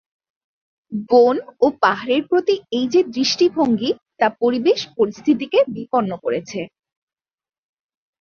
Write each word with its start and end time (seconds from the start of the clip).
বন 1.09 1.35
ও 1.61 1.67
পাহাড়ের 1.83 2.23
প্রতি 2.29 2.55
এই 2.71 2.85
যে 2.93 3.01
দৃষ্টিভঙ্গি 3.15 3.89
তা 4.19 4.27
পরিবেশ 4.41 4.79
পরিস্থিতিকে 4.97 5.59
বিপন্ন 5.75 6.11
করেছে। 6.23 6.59